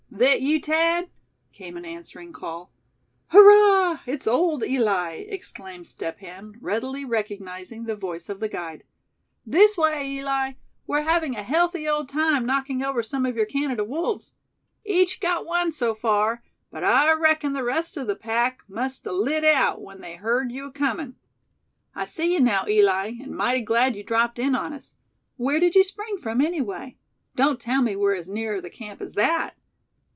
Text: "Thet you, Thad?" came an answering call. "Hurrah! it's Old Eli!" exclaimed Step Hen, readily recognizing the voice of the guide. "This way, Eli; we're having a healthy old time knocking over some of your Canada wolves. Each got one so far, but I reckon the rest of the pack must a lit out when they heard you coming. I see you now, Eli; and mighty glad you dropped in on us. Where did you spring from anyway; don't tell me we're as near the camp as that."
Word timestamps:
"Thet 0.13 0.41
you, 0.41 0.59
Thad?" 0.59 1.09
came 1.51 1.77
an 1.77 1.85
answering 1.85 2.31
call. 2.31 2.69
"Hurrah! 3.27 4.01
it's 4.05 4.27
Old 4.27 4.63
Eli!" 4.63 5.15
exclaimed 5.27 5.87
Step 5.87 6.19
Hen, 6.19 6.57
readily 6.61 7.03
recognizing 7.03 7.85
the 7.85 7.95
voice 7.95 8.29
of 8.29 8.39
the 8.39 8.49
guide. 8.49 8.83
"This 9.47 9.77
way, 9.77 10.07
Eli; 10.11 10.53
we're 10.85 11.03
having 11.03 11.35
a 11.35 11.41
healthy 11.41 11.87
old 11.89 12.07
time 12.07 12.45
knocking 12.45 12.83
over 12.83 13.01
some 13.01 13.25
of 13.25 13.35
your 13.35 13.47
Canada 13.47 13.83
wolves. 13.83 14.33
Each 14.85 15.19
got 15.19 15.45
one 15.47 15.71
so 15.71 15.95
far, 15.95 16.43
but 16.69 16.83
I 16.83 17.11
reckon 17.13 17.53
the 17.53 17.63
rest 17.63 17.97
of 17.97 18.05
the 18.05 18.15
pack 18.17 18.59
must 18.67 19.07
a 19.07 19.11
lit 19.13 19.43
out 19.45 19.81
when 19.81 20.01
they 20.01 20.17
heard 20.17 20.51
you 20.51 20.69
coming. 20.71 21.15
I 21.95 22.05
see 22.05 22.31
you 22.33 22.41
now, 22.41 22.65
Eli; 22.67 23.13
and 23.19 23.35
mighty 23.35 23.61
glad 23.61 23.95
you 23.95 24.03
dropped 24.03 24.37
in 24.37 24.53
on 24.53 24.71
us. 24.71 24.93
Where 25.37 25.59
did 25.59 25.73
you 25.73 25.83
spring 25.83 26.17
from 26.17 26.41
anyway; 26.41 26.97
don't 27.35 27.59
tell 27.61 27.81
me 27.81 27.95
we're 27.95 28.13
as 28.13 28.29
near 28.29 28.61
the 28.61 28.69
camp 28.69 29.01
as 29.01 29.13
that." 29.13 29.55